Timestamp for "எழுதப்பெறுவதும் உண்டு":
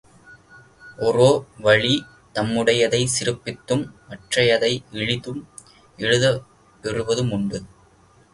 5.99-7.61